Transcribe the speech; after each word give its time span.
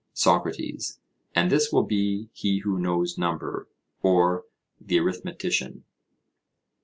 SOCRATES: 0.13 0.99
And 1.35 1.51
this 1.51 1.71
will 1.71 1.83
be 1.83 2.31
he 2.33 2.61
who 2.61 2.79
knows 2.79 3.19
number, 3.19 3.67
or 4.01 4.45
the 4.83 4.99
arithmetician? 4.99 5.83